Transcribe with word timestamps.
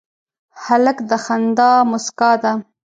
هلک 0.63 0.97
د 1.09 1.11
خندا 1.23 1.71
موسکا 1.89 2.31
ده. 2.43 2.51